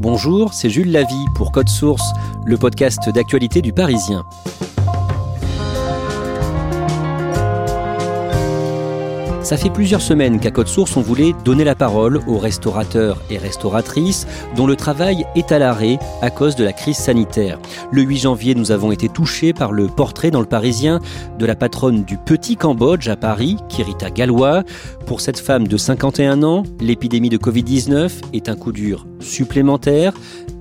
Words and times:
Bonjour, 0.00 0.54
c'est 0.54 0.70
Jules 0.70 0.92
Lavie 0.92 1.26
pour 1.34 1.52
Code 1.52 1.68
Source, 1.68 2.14
le 2.46 2.56
podcast 2.56 3.10
d'actualité 3.10 3.60
du 3.60 3.74
Parisien. 3.74 4.24
Ça 9.42 9.58
fait 9.58 9.68
plusieurs 9.68 10.00
semaines 10.00 10.40
qu'à 10.40 10.50
Code 10.50 10.68
Source, 10.68 10.96
on 10.96 11.02
voulait 11.02 11.34
donner 11.44 11.64
la 11.64 11.74
parole 11.74 12.22
aux 12.26 12.38
restaurateurs 12.38 13.18
et 13.28 13.36
restauratrices 13.36 14.26
dont 14.56 14.66
le 14.66 14.74
travail 14.74 15.26
est 15.34 15.52
à 15.52 15.58
l'arrêt 15.58 15.98
à 16.22 16.30
cause 16.30 16.56
de 16.56 16.64
la 16.64 16.72
crise 16.72 16.96
sanitaire. 16.96 17.58
Le 17.92 18.00
8 18.00 18.16
janvier, 18.16 18.54
nous 18.54 18.72
avons 18.72 18.92
été 18.92 19.10
touchés 19.10 19.52
par 19.52 19.70
le 19.70 19.86
portrait 19.86 20.30
dans 20.30 20.40
le 20.40 20.46
Parisien 20.46 21.00
de 21.38 21.44
la 21.44 21.56
patronne 21.56 22.04
du 22.04 22.16
Petit 22.16 22.56
Cambodge 22.56 23.08
à 23.08 23.16
Paris, 23.16 23.58
Kirita 23.68 24.08
Galwa. 24.08 24.64
Pour 25.04 25.20
cette 25.20 25.38
femme 25.38 25.68
de 25.68 25.76
51 25.76 26.42
ans, 26.42 26.62
l'épidémie 26.80 27.28
de 27.28 27.36
Covid-19 27.36 28.10
est 28.32 28.48
un 28.48 28.56
coup 28.56 28.72
dur 28.72 29.04
supplémentaire. 29.20 30.12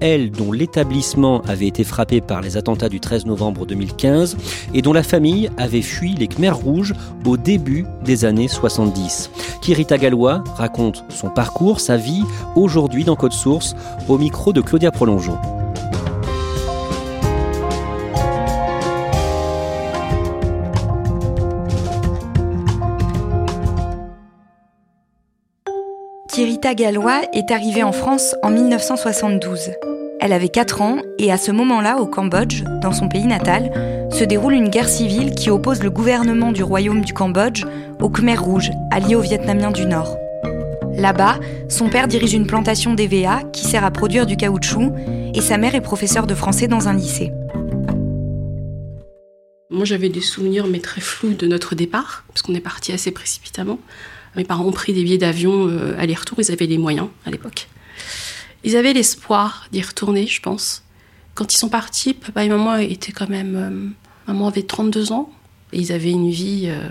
Elle, 0.02 0.32
dont 0.32 0.52
l'établissement 0.52 1.42
avait 1.42 1.68
été 1.68 1.84
frappé 1.84 2.22
par 2.22 2.42
les 2.42 2.56
attentats 2.56 2.88
du 2.88 3.00
13 3.00 3.26
novembre 3.26 3.66
2015 3.66 4.38
et 4.74 4.82
dont 4.82 4.94
la 4.94 5.04
famille 5.04 5.50
avait 5.58 5.82
fui 5.82 6.14
les 6.14 6.28
Khmers 6.28 6.58
rouges 6.58 6.94
au 7.26 7.36
début 7.36 7.86
des 8.06 8.24
années 8.24 8.48
60. 8.48 9.30
Kirita 9.62 9.98
Gallois 9.98 10.44
raconte 10.56 11.04
son 11.10 11.30
parcours, 11.30 11.80
sa 11.80 11.98
vie, 11.98 12.24
aujourd'hui 12.56 13.04
dans 13.04 13.16
Code 13.16 13.34
Source, 13.34 13.76
au 14.08 14.18
micro 14.18 14.54
de 14.54 14.62
Claudia 14.62 14.92
Prolongeau. 14.92 15.36
Kirita 26.40 26.74
Gallois 26.74 27.24
est 27.34 27.52
arrivée 27.52 27.84
en 27.84 27.92
France 27.92 28.34
en 28.44 28.50
1972. 28.50 29.72
Elle 30.22 30.32
avait 30.32 30.48
4 30.48 30.82
ans 30.82 31.00
et 31.18 31.34
à 31.34 31.38
ce 31.38 31.52
moment-là, 31.52 31.98
au 31.98 32.06
Cambodge, 32.06 32.64
dans 32.82 32.94
son 32.94 33.10
pays 33.10 33.26
natal, 33.26 34.10
se 34.10 34.24
déroule 34.24 34.54
une 34.54 34.70
guerre 34.70 34.88
civile 34.88 35.36
qui 35.36 35.50
oppose 35.50 35.84
le 35.84 35.90
gouvernement 35.90 36.54
du 36.54 36.64
royaume 36.64 37.02
du 37.02 37.12
Cambodge 37.12 37.66
aux 38.00 38.08
Khmer 38.08 38.38
rouges, 38.38 38.72
alliés 38.90 39.16
aux 39.16 39.22
Vietnamiens 39.22 39.72
du 39.72 39.86
Nord. 39.86 40.16
Là-bas, 40.96 41.40
son 41.68 41.90
père 41.90 42.08
dirige 42.08 42.36
une 42.36 42.48
plantation 42.48 42.94
d'EVA 42.94 43.42
qui 43.52 43.66
sert 43.66 43.84
à 43.84 43.92
produire 43.92 44.26
du 44.26 44.38
caoutchouc 44.38 44.94
et 45.34 45.42
sa 45.42 45.58
mère 45.58 45.76
est 45.76 45.82
professeure 45.82 46.26
de 46.26 46.36
français 46.36 46.70
dans 46.70 46.88
un 46.88 46.94
lycée. 46.94 47.34
Moi, 49.70 49.84
j'avais 49.84 50.08
des 50.08 50.22
souvenirs, 50.22 50.68
mais 50.68 50.80
très 50.80 51.02
flous, 51.02 51.34
de 51.34 51.48
notre 51.48 51.76
départ, 51.76 52.24
parce 52.30 52.44
qu'on 52.44 52.56
est 52.56 52.62
parti 52.62 52.94
assez 52.94 53.12
précipitamment. 53.12 53.78
Mes 54.36 54.44
parents 54.44 54.66
ont 54.66 54.72
pris 54.72 54.94
des 54.94 55.04
billets 55.04 55.18
d'avion 55.18 55.68
euh, 55.68 55.96
aller-retour, 55.98 56.40
ils 56.40 56.52
avaient 56.52 56.68
les 56.68 56.78
moyens 56.78 57.08
à 57.26 57.32
l'époque. 57.32 57.68
Ils 58.64 58.76
avaient 58.76 58.94
l'espoir 58.94 59.68
d'y 59.72 59.82
retourner, 59.82 60.28
je 60.28 60.42
pense. 60.42 60.84
Quand 61.34 61.54
ils 61.54 61.58
sont 61.58 61.70
partis, 61.70 62.14
papa 62.14 62.44
et 62.44 62.50
maman 62.50 62.76
étaient 62.76 63.12
quand 63.12 63.30
même. 63.30 63.56
Euh, 63.56 64.32
maman 64.32 64.48
avait 64.48 64.64
32 64.64 65.12
ans. 65.12 65.32
Et 65.72 65.80
ils 65.80 65.92
avaient 65.92 66.12
une 66.12 66.32
vie 66.32 66.66
euh, 66.68 66.90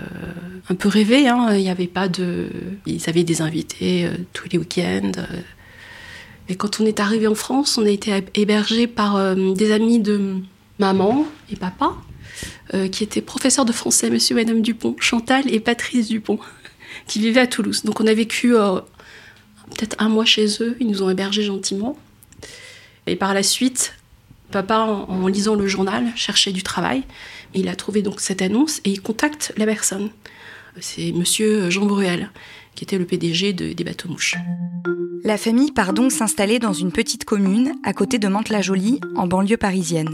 un 0.69 0.75
peu 0.75 0.87
rêvée. 0.87 1.27
Hein. 1.27 1.53
Il 1.53 1.61
y 1.61 1.69
avait 1.69 1.87
pas 1.87 2.07
de. 2.07 2.47
Ils 2.85 3.09
avaient 3.09 3.23
des 3.23 3.41
invités 3.41 4.09
tous 4.33 4.47
les 4.51 4.57
week-ends. 4.57 5.11
Et 6.47 6.55
quand 6.55 6.79
on 6.79 6.85
est 6.85 6.99
arrivé 6.99 7.27
en 7.27 7.35
France, 7.35 7.77
on 7.77 7.85
a 7.85 7.89
été 7.89 8.23
hébergés 8.35 8.87
par 8.87 9.35
des 9.35 9.71
amis 9.71 9.99
de 9.99 10.37
maman 10.79 11.25
et 11.51 11.57
papa, 11.57 11.93
qui 12.91 13.03
étaient 13.03 13.21
professeurs 13.21 13.65
de 13.65 13.73
français, 13.73 14.09
monsieur 14.09 14.37
et 14.37 14.43
madame 14.45 14.61
Dupont, 14.61 14.95
Chantal 14.97 15.43
et 15.53 15.59
Patrice 15.59 16.07
Dupont, 16.07 16.39
qui 17.07 17.19
vivaient 17.19 17.41
à 17.41 17.47
Toulouse. 17.47 17.83
Donc 17.83 17.99
on 18.01 18.07
a 18.07 18.13
vécu 18.13 18.53
peut-être 19.69 19.95
un 19.99 20.09
mois 20.09 20.25
chez 20.25 20.47
eux, 20.61 20.75
ils 20.79 20.87
nous 20.87 21.03
ont 21.03 21.09
hébergés 21.09 21.43
gentiment. 21.43 21.97
Et 23.07 23.15
par 23.15 23.33
la 23.33 23.43
suite, 23.43 23.95
papa, 24.51 24.79
en, 24.79 25.27
lisant 25.27 25.55
le 25.55 25.67
journal, 25.67 26.07
cherchait 26.15 26.51
du 26.51 26.63
travail. 26.63 27.03
il 27.53 27.67
a 27.67 27.75
trouvé 27.75 28.01
donc 28.01 28.19
cette 28.19 28.41
annonce 28.41 28.79
et 28.85 28.91
il 28.91 29.01
contacte 29.01 29.53
la 29.57 29.65
personne. 29.65 30.09
C'est 30.79 31.11
monsieur 31.11 31.69
Jean 31.69 31.85
Bruel, 31.85 32.29
qui 32.75 32.83
était 32.83 32.97
le 32.97 33.05
PDG 33.05 33.53
des 33.53 33.83
bateaux 33.83 34.09
mouches. 34.09 34.35
La 35.23 35.37
famille 35.37 35.71
part 35.71 35.93
donc 35.93 36.11
s'installer 36.11 36.59
dans 36.59 36.73
une 36.73 36.91
petite 36.91 37.25
commune 37.25 37.73
à 37.83 37.93
côté 37.93 38.19
de 38.19 38.27
Mantes-la-Jolie, 38.27 39.01
en 39.15 39.27
banlieue 39.27 39.57
parisienne. 39.57 40.09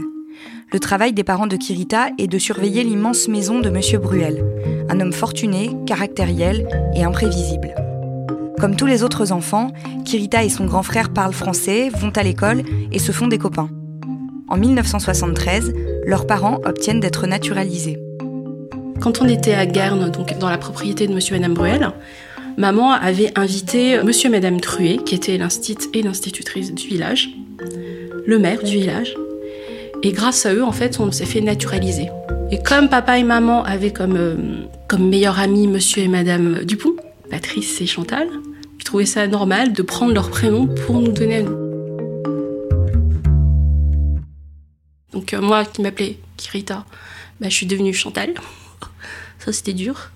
Le 0.72 0.80
travail 0.80 1.12
des 1.12 1.24
parents 1.24 1.46
de 1.46 1.56
Kirita 1.56 2.08
est 2.18 2.26
de 2.26 2.38
surveiller 2.38 2.82
l'immense 2.82 3.28
maison 3.28 3.60
de 3.60 3.70
monsieur 3.70 3.98
Bruel, 3.98 4.44
un 4.88 5.00
homme 5.00 5.12
fortuné, 5.12 5.70
caractériel 5.86 6.68
et 6.94 7.04
imprévisible. 7.04 7.74
Comme 8.58 8.74
tous 8.74 8.86
les 8.86 9.02
autres 9.02 9.32
enfants, 9.32 9.70
Kirita 10.04 10.42
et 10.42 10.48
son 10.48 10.64
grand 10.64 10.82
frère 10.82 11.10
parlent 11.10 11.34
français, 11.34 11.90
vont 11.90 12.10
à 12.16 12.22
l'école 12.22 12.62
et 12.90 12.98
se 12.98 13.12
font 13.12 13.28
des 13.28 13.38
copains. 13.38 13.68
En 14.48 14.56
1973, 14.56 15.72
leurs 16.06 16.26
parents 16.26 16.60
obtiennent 16.64 17.00
d'être 17.00 17.26
naturalisés. 17.26 17.98
Quand 19.00 19.20
on 19.20 19.28
était 19.28 19.54
à 19.54 19.66
Guerne, 19.66 20.10
donc 20.10 20.38
dans 20.38 20.48
la 20.48 20.58
propriété 20.58 21.06
de 21.06 21.12
monsieur 21.12 21.36
et 21.36 21.38
madame 21.38 21.54
Bruel, 21.54 21.90
maman 22.56 22.92
avait 22.92 23.32
invité 23.36 24.02
monsieur 24.02 24.28
et 24.28 24.32
madame 24.32 24.60
Truet, 24.60 24.98
qui 25.04 25.14
étaient 25.14 25.36
l'instit 25.36 25.78
et 25.92 26.02
l'institutrice 26.02 26.72
du 26.72 26.88
village, 26.88 27.30
le 28.26 28.38
maire 28.38 28.62
du 28.62 28.72
village. 28.72 29.14
Et 30.06 30.12
grâce 30.12 30.46
à 30.46 30.54
eux, 30.54 30.62
en 30.62 30.70
fait, 30.70 31.00
on 31.00 31.10
s'est 31.10 31.26
fait 31.26 31.40
naturaliser. 31.40 32.10
Et 32.52 32.62
comme 32.62 32.88
papa 32.88 33.18
et 33.18 33.24
maman 33.24 33.64
avaient 33.64 33.92
comme, 33.92 34.16
euh, 34.16 34.36
comme 34.86 35.10
monsieur 35.10 36.04
et 36.04 36.06
madame 36.06 36.64
Dupont, 36.64 36.94
Patrice 37.28 37.80
et 37.80 37.86
Chantal, 37.86 38.28
ils 38.78 38.84
trouvaient 38.84 39.04
ça 39.04 39.26
normal 39.26 39.72
de 39.72 39.82
prendre 39.82 40.14
leur 40.14 40.30
prénom 40.30 40.68
pour 40.68 41.00
nous 41.00 41.10
donner 41.10 41.38
à 41.38 41.42
nous. 41.42 41.56
Donc 45.12 45.34
euh, 45.34 45.40
moi 45.40 45.64
qui 45.64 45.82
m'appelais 45.82 46.20
Kirita, 46.36 46.84
bah, 47.40 47.48
je 47.48 47.54
suis 47.56 47.66
devenue 47.66 47.92
Chantal. 47.92 48.34
ça 49.40 49.52
c'était 49.52 49.72
dur. 49.72 50.12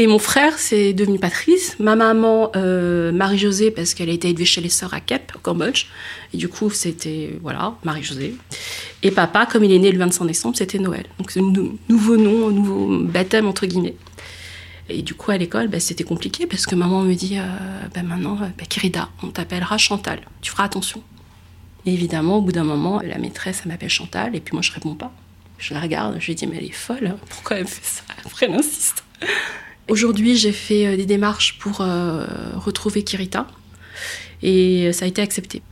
Et 0.00 0.06
mon 0.06 0.20
frère, 0.20 0.60
c'est 0.60 0.92
devenu 0.92 1.18
Patrice. 1.18 1.76
Ma 1.80 1.96
maman, 1.96 2.52
euh, 2.54 3.10
Marie-Josée, 3.10 3.72
parce 3.72 3.94
qu'elle 3.94 4.08
a 4.08 4.12
été 4.12 4.28
élevée 4.28 4.44
chez 4.44 4.60
les 4.60 4.68
sœurs 4.68 4.94
à 4.94 5.00
Kep, 5.00 5.32
au 5.34 5.40
Cambodge. 5.40 5.86
Et 6.32 6.36
du 6.36 6.48
coup, 6.48 6.70
c'était, 6.70 7.36
voilà, 7.42 7.74
Marie-Josée. 7.82 8.36
Et 9.02 9.10
papa, 9.10 9.44
comme 9.46 9.64
il 9.64 9.72
est 9.72 9.78
né 9.80 9.90
le 9.90 9.98
25 9.98 10.24
décembre, 10.24 10.56
c'était 10.56 10.78
Noël. 10.78 11.04
Donc, 11.18 11.32
c'est 11.32 11.40
nouveau 11.40 12.16
nom, 12.16 12.48
nouveau 12.50 13.00
baptême, 13.02 13.48
entre 13.48 13.66
guillemets. 13.66 13.96
Et 14.88 15.02
du 15.02 15.14
coup, 15.14 15.32
à 15.32 15.36
l'école, 15.36 15.66
bah, 15.66 15.80
c'était 15.80 16.04
compliqué 16.04 16.46
parce 16.46 16.64
que 16.64 16.76
maman 16.76 17.02
me 17.02 17.14
dit 17.14 17.36
euh, 17.36 17.42
bah, 17.92 18.04
maintenant, 18.04 18.36
bah, 18.36 18.64
Kirida, 18.68 19.08
on 19.24 19.30
t'appellera 19.30 19.78
Chantal, 19.78 20.20
tu 20.42 20.52
feras 20.52 20.62
attention. 20.62 21.02
Et 21.86 21.92
évidemment, 21.92 22.36
au 22.36 22.40
bout 22.40 22.52
d'un 22.52 22.62
moment, 22.62 23.00
la 23.02 23.18
maîtresse, 23.18 23.62
elle 23.64 23.72
m'appelle 23.72 23.90
Chantal, 23.90 24.36
et 24.36 24.40
puis 24.40 24.52
moi, 24.52 24.62
je 24.62 24.70
réponds 24.70 24.94
pas. 24.94 25.12
Je 25.58 25.74
la 25.74 25.80
regarde, 25.80 26.18
je 26.20 26.26
lui 26.26 26.36
dis, 26.36 26.46
mais 26.46 26.58
elle 26.58 26.66
est 26.66 26.70
folle, 26.70 27.08
hein. 27.08 27.16
pourquoi 27.28 27.56
elle 27.56 27.66
fait 27.66 27.84
ça? 27.84 28.02
Après, 28.24 28.46
elle 28.46 28.54
insiste. 28.54 29.02
Aujourd'hui, 29.88 30.36
j'ai 30.36 30.52
fait 30.52 30.86
euh, 30.86 30.96
des 30.96 31.06
démarches 31.06 31.58
pour 31.58 31.80
euh, 31.80 32.26
retrouver 32.56 33.02
Kirita, 33.04 33.46
et 34.42 34.92
ça 34.92 35.06
a 35.06 35.08
été 35.08 35.22
accepté. 35.22 35.62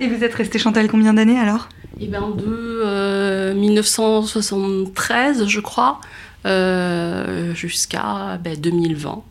Et 0.00 0.08
vous 0.08 0.24
êtes 0.24 0.34
restée 0.34 0.58
Chantal 0.58 0.88
combien 0.88 1.12
d'années 1.12 1.38
alors? 1.38 1.68
Eh 2.00 2.06
bien, 2.06 2.30
de 2.30 3.52
1973, 3.52 5.46
je 5.46 5.60
crois, 5.60 6.00
euh, 6.46 7.54
jusqu'à 7.54 8.38
2020. 8.42 9.22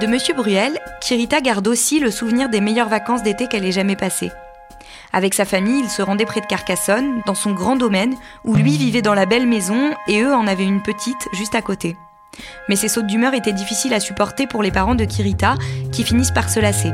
De 0.00 0.06
Monsieur 0.06 0.32
Bruel, 0.32 0.78
Kirita 1.02 1.42
garde 1.42 1.68
aussi 1.68 2.00
le 2.00 2.10
souvenir 2.10 2.48
des 2.48 2.62
meilleures 2.62 2.88
vacances 2.88 3.22
d'été 3.22 3.46
qu'elle 3.46 3.66
ait 3.66 3.72
jamais 3.72 3.96
passées. 3.96 4.30
Avec 5.12 5.34
sa 5.34 5.44
famille, 5.44 5.82
il 5.84 5.90
se 5.90 6.00
rendait 6.00 6.24
près 6.24 6.40
de 6.40 6.46
Carcassonne, 6.46 7.20
dans 7.26 7.34
son 7.34 7.52
grand 7.52 7.76
domaine, 7.76 8.14
où 8.44 8.54
lui 8.54 8.78
vivait 8.78 9.02
dans 9.02 9.12
la 9.12 9.26
belle 9.26 9.46
maison 9.46 9.90
et 10.08 10.22
eux 10.22 10.32
en 10.32 10.46
avaient 10.46 10.64
une 10.64 10.82
petite 10.82 11.28
juste 11.34 11.54
à 11.54 11.60
côté. 11.60 11.96
Mais 12.68 12.76
ces 12.76 12.88
sautes 12.88 13.06
d'humeur 13.06 13.34
étaient 13.34 13.52
difficiles 13.52 13.94
à 13.94 14.00
supporter 14.00 14.46
pour 14.46 14.62
les 14.62 14.70
parents 14.70 14.94
de 14.94 15.04
Kirita, 15.04 15.54
qui 15.92 16.04
finissent 16.04 16.30
par 16.30 16.48
se 16.48 16.60
lasser. 16.60 16.92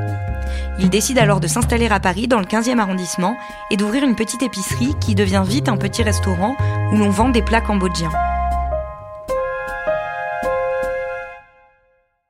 Il 0.78 0.90
décide 0.90 1.18
alors 1.18 1.40
de 1.40 1.46
s'installer 1.46 1.88
à 1.88 2.00
Paris, 2.00 2.28
dans 2.28 2.40
le 2.40 2.46
15e 2.46 2.78
arrondissement, 2.78 3.36
et 3.70 3.76
d'ouvrir 3.76 4.04
une 4.04 4.14
petite 4.14 4.42
épicerie 4.42 4.94
qui 5.00 5.14
devient 5.14 5.44
vite 5.46 5.68
un 5.68 5.76
petit 5.76 6.02
restaurant 6.02 6.56
où 6.92 6.96
l'on 6.96 7.10
vend 7.10 7.28
des 7.28 7.42
plats 7.42 7.60
cambodgiens. 7.60 8.12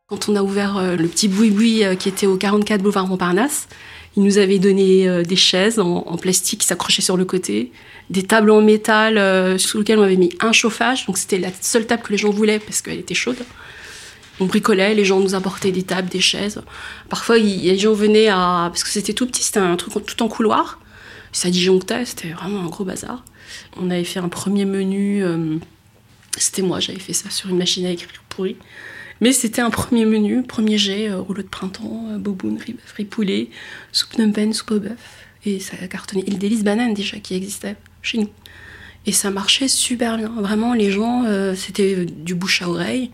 Quand 0.09 0.29
on 0.29 0.37
a 0.37 0.43
ouvert 0.43 0.77
euh, 0.77 0.95
le 0.95 1.09
petit 1.09 1.27
boui-boui 1.27 1.85
euh, 1.85 1.97
qui 1.97 2.09
était 2.09 2.29
au 2.29 2.37
44 2.37 2.81
boulevard 2.81 3.09
Montparnasse, 3.09 3.67
il 4.17 4.23
nous 4.23 4.39
avait 4.39 4.59
donné 4.59 5.09
euh, 5.09 5.23
des 5.23 5.37
chaises 5.37 5.79
en, 5.79 6.03
plastique 6.17 6.61
qui 6.61 6.67
s'accrochaient 6.67 7.03
sur 7.03 7.17
le 7.17 7.25
côté, 7.25 7.73
des 8.11 8.23
tables 8.23 8.51
en 8.51 8.63
métal 8.63 9.59
sous 9.59 9.79
lesquelles 9.79 9.99
on 9.99 10.03
avait 10.03 10.17
mis 10.17 10.31
un 10.41 10.53
chauffage. 10.53 11.07
Donc 11.07 11.19
c'était 11.19 11.39
la 11.39 11.51
seule 11.61 11.87
table 11.87 12.03
que 12.03 12.13
les 12.13 12.19
gens 12.19 12.31
voulaient 12.31 12.59
parce 12.59 12.81
qu'elle 12.81 12.99
était 12.99 13.15
chaude. 13.15 13.39
On 14.41 14.47
bricolait, 14.47 14.95
les 14.95 15.05
gens 15.05 15.21
nous 15.21 15.35
apportaient 15.35 15.73
des 15.73 15.83
tables, 15.83 16.09
des 16.09 16.21
chaises. 16.21 16.63
Parfois, 17.09 17.39
les 17.39 17.79
gens 17.79 17.95
venaient 17.95 18.29
à... 18.29 18.69
Parce 18.71 18.85
que 18.85 18.91
c'était 18.91 19.15
tout 19.15 19.27
petit, 19.27 19.43
c'était 19.43 19.61
un 19.61 19.77
truc 19.77 20.05
tout 20.05 20.23
en 20.23 20.29
couloir. 20.29 20.79
Ça 21.33 21.51
disjonctait, 21.51 22.05
c'était 22.05 22.31
vraiment 22.31 22.61
un 22.61 22.67
gros 22.67 22.85
bazar. 22.85 23.25
On 23.79 23.91
avait 23.91 24.05
fait 24.05 24.21
un 24.21 24.29
premier 24.29 24.67
menu, 24.67 25.25
c'était 26.37 26.63
moi, 26.63 26.81
j'avais 26.81 26.99
fait 26.99 27.13
ça 27.13 27.31
sur 27.31 27.49
une 27.49 27.59
machine 27.59 27.87
à 27.87 27.91
écrire 27.91 28.11
pourrie. 28.29 28.57
Mais 29.21 29.33
c'était 29.33 29.63
un 29.63 29.71
premier 29.71 30.05
menu, 30.05 30.43
premier 30.43 30.79
jet, 30.79 31.09
euh, 31.09 31.21
rouleau 31.21 31.43
de 31.43 31.49
printemps, 31.49 32.07
euh, 32.11 32.19
boboon, 32.19 32.59
riz 32.97 33.05
poulet, 33.05 33.49
soupe 33.93 34.19
numpen, 34.19 34.53
soupe 34.53 34.73
au 34.73 34.81
bœuf. 34.81 35.27
Et 35.45 35.61
ça 35.61 35.77
a 35.83 35.87
cartonné. 35.87 36.25
Et 36.27 36.35
délice 36.35 36.65
banane 36.65 36.93
déjà 36.93 37.19
qui 37.19 37.35
existait 37.35 37.77
chez 38.03 38.19
nous. 38.19 38.31
Et 39.07 39.13
ça 39.13 39.31
marchait 39.31 39.69
super 39.69 40.19
bien. 40.19 40.29
Vraiment, 40.29 40.75
les 40.75 40.91
gens, 40.91 41.25
euh, 41.25 41.55
c'était 41.55 42.05
du 42.05 42.35
bouche 42.35 42.63
à 42.63 42.69
oreille. 42.69 43.11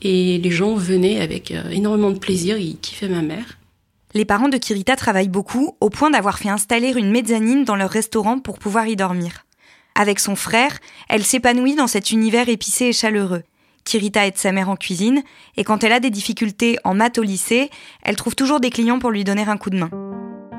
Et 0.00 0.38
les 0.38 0.50
gens 0.50 0.74
venaient 0.74 1.20
avec 1.20 1.52
énormément 1.70 2.10
de 2.10 2.18
plaisir. 2.18 2.56
Ils 2.58 2.78
kiffaient 2.78 3.08
ma 3.08 3.22
mère. 3.22 3.58
Les 4.14 4.24
parents 4.24 4.48
de 4.48 4.56
Kirita 4.56 4.96
travaillent 4.96 5.28
beaucoup, 5.28 5.76
au 5.80 5.90
point 5.90 6.10
d'avoir 6.10 6.38
fait 6.38 6.48
installer 6.48 6.92
une 6.96 7.10
mezzanine 7.10 7.64
dans 7.64 7.76
leur 7.76 7.90
restaurant 7.90 8.40
pour 8.40 8.58
pouvoir 8.58 8.86
y 8.88 8.96
dormir. 8.96 9.46
Avec 9.94 10.18
son 10.18 10.36
frère, 10.36 10.78
elle 11.08 11.24
s'épanouit 11.24 11.76
dans 11.76 11.86
cet 11.86 12.10
univers 12.10 12.48
épicé 12.48 12.86
et 12.86 12.92
chaleureux. 12.92 13.42
Kirita 13.84 14.26
aide 14.26 14.38
sa 14.38 14.52
mère 14.52 14.68
en 14.68 14.76
cuisine, 14.76 15.22
et 15.56 15.64
quand 15.64 15.84
elle 15.84 15.92
a 15.92 16.00
des 16.00 16.10
difficultés 16.10 16.78
en 16.84 16.94
maths 16.94 17.18
au 17.18 17.22
lycée, 17.22 17.70
elle 18.02 18.16
trouve 18.16 18.34
toujours 18.34 18.60
des 18.60 18.70
clients 18.70 18.98
pour 18.98 19.10
lui 19.10 19.24
donner 19.24 19.42
un 19.42 19.56
coup 19.56 19.70
de 19.70 19.78
main. 19.78 19.90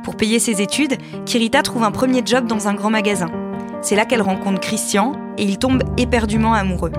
Pour 0.04 0.18
payer 0.18 0.40
ses 0.40 0.62
études, 0.62 0.98
Kirita 1.26 1.62
trouve 1.62 1.84
un 1.84 1.92
premier 1.92 2.22
job 2.26 2.46
dans 2.46 2.68
un 2.68 2.74
grand 2.74 2.90
magasin. 2.90 3.32
C'est 3.82 3.96
là 3.96 4.06
qu'elle 4.06 4.22
rencontre 4.22 4.60
Christian, 4.60 5.14
et 5.38 5.44
ils 5.44 5.58
tombent 5.58 5.84
éperdument 5.98 6.54
amoureux. 6.54 6.92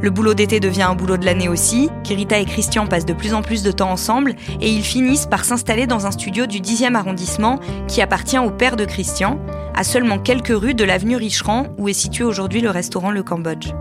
Le 0.00 0.10
boulot 0.10 0.34
d'été 0.34 0.60
devient 0.60 0.82
un 0.82 0.94
boulot 0.94 1.16
de 1.16 1.24
l'année 1.24 1.48
aussi, 1.48 1.88
Kirita 2.04 2.38
et 2.38 2.44
Christian 2.44 2.86
passent 2.86 3.06
de 3.06 3.12
plus 3.12 3.34
en 3.34 3.42
plus 3.42 3.62
de 3.62 3.72
temps 3.72 3.90
ensemble, 3.90 4.34
et 4.60 4.70
ils 4.70 4.84
finissent 4.84 5.26
par 5.26 5.44
s'installer 5.44 5.86
dans 5.86 6.06
un 6.06 6.10
studio 6.10 6.46
du 6.46 6.60
10e 6.60 6.94
arrondissement 6.94 7.58
qui 7.88 8.00
appartient 8.00 8.38
au 8.38 8.50
père 8.50 8.76
de 8.76 8.84
Christian, 8.84 9.40
à 9.74 9.84
seulement 9.84 10.18
quelques 10.18 10.48
rues 10.48 10.74
de 10.74 10.84
l'avenue 10.84 11.16
Richerand 11.16 11.66
où 11.78 11.88
est 11.88 11.92
situé 11.92 12.24
aujourd'hui 12.24 12.60
le 12.60 12.70
restaurant 12.70 13.10
Le 13.10 13.22
Cambodge. 13.22 13.72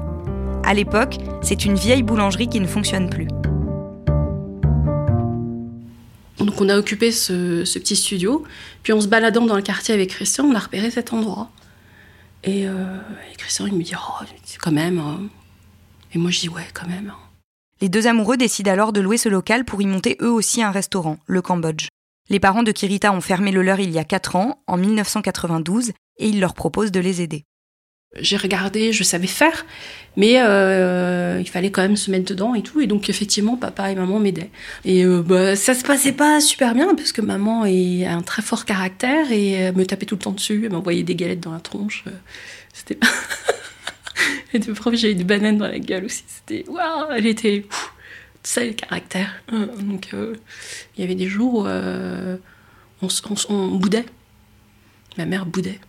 À 0.67 0.73
l'époque, 0.73 1.15
c'est 1.41 1.63
une 1.63 1.75
vieille 1.75 2.03
boulangerie 2.03 2.49
qui 2.49 2.59
ne 2.59 2.67
fonctionne 2.67 3.09
plus. 3.09 3.27
Donc 6.39 6.59
on 6.59 6.67
a 6.67 6.77
occupé 6.77 7.13
ce, 7.13 7.63
petit 7.79 7.95
studio, 7.95 8.43
puis 8.83 8.91
en 8.91 8.99
se 8.99 9.07
baladant 9.07 9.45
dans 9.45 9.55
le 9.55 9.61
quartier 9.61 9.93
avec 9.93 10.09
Christian, 10.09 10.43
on 10.43 10.55
a 10.55 10.59
repéré 10.59 10.91
cet 10.91 11.13
endroit. 11.13 11.51
Et, 12.43 12.67
euh, 12.67 12.97
Christian, 13.37 13.65
il 13.67 13.75
me 13.75 13.81
dit, 13.81 13.93
oh, 13.95 14.25
quand 14.59 14.73
même. 14.73 14.99
Hein. 14.99 15.21
Et 16.13 16.17
moi, 16.17 16.31
je 16.31 16.41
dis, 16.41 16.49
ouais, 16.49 16.67
quand 16.73 16.87
même. 16.87 17.13
Hein. 17.15 17.19
Les 17.79 17.87
deux 17.87 18.05
amoureux 18.05 18.35
décident 18.35 18.69
alors 18.73 18.91
de 18.91 18.99
louer 18.99 19.17
ce 19.17 19.29
local 19.29 19.63
pour 19.63 19.81
y 19.81 19.85
monter 19.85 20.17
eux 20.21 20.31
aussi 20.31 20.61
un 20.61 20.71
restaurant, 20.71 21.17
le 21.27 21.41
Cambodge. 21.41 21.87
Les 22.29 22.41
parents 22.41 22.63
de 22.63 22.73
Kirita 22.73 23.13
ont 23.13 23.21
fermé 23.21 23.53
le 23.53 23.61
leur 23.61 23.79
il 23.79 23.91
y 23.91 23.99
a 23.99 24.03
4 24.03 24.35
ans, 24.35 24.61
en 24.67 24.75
1992, 24.75 25.91
et 26.17 26.27
ils 26.27 26.41
leur 26.41 26.53
proposent 26.53 26.91
de 26.91 26.99
les 26.99 27.21
aider. 27.21 27.45
J'ai 28.15 28.37
regardé, 28.37 28.93
je 28.93 29.03
savais 29.03 29.27
faire, 29.27 29.65
mais 30.15 30.41
euh, 30.41 31.39
il 31.41 31.49
fallait 31.49 31.71
quand 31.71 31.81
même 31.81 31.97
se 31.97 32.09
mettre 32.09 32.25
dedans 32.25 32.55
et 32.55 32.63
tout. 32.63 32.79
Et 32.79 32.87
donc 32.87 33.09
effectivement, 33.09 33.57
papa 33.57 33.91
et 33.91 33.95
maman 33.95 34.19
m'aidaient. 34.19 34.49
Et 34.85 35.03
euh, 35.03 35.21
bah, 35.21 35.55
ça 35.55 35.73
se 35.73 35.83
passait 35.83 36.13
pas 36.13 36.39
super 36.39 36.73
bien 36.73 36.95
parce 36.95 37.11
que 37.11 37.21
maman 37.21 37.65
est 37.65 38.05
un 38.05 38.21
très 38.21 38.41
fort 38.41 38.65
caractère 38.65 39.31
et 39.31 39.71
me 39.73 39.85
tapait 39.85 40.05
tout 40.05 40.15
le 40.15 40.21
temps 40.21 40.31
dessus. 40.31 40.63
Elle 40.65 40.71
m'envoyait 40.71 41.03
des 41.03 41.15
galettes 41.15 41.41
dans 41.41 41.51
la 41.51 41.59
tronche. 41.59 42.05
C'était. 42.73 42.97
et 44.53 44.59
de 44.59 44.71
prof, 44.71 44.93
eu 44.93 45.13
des 45.13 45.23
bananes 45.25 45.57
dans 45.57 45.67
la 45.67 45.79
gueule 45.79 46.05
aussi. 46.05 46.23
C'était 46.27 46.63
waouh, 46.69 47.11
elle 47.13 47.25
était 47.25 47.65
ça 48.41 48.63
le 48.63 48.71
caractère. 48.71 49.43
Donc 49.51 50.09
il 50.13 51.01
y 51.01 51.03
avait 51.03 51.15
des 51.15 51.27
jours 51.27 51.67
où 53.01 53.07
on 53.49 53.67
boudait. 53.75 54.05
Ma 55.17 55.25
mère 55.25 55.45
boudait. 55.45 55.79